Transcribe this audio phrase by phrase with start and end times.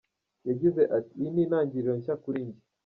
[0.47, 2.59] Yagize ati: "Iyi ni intangiriro nshya kuri jye.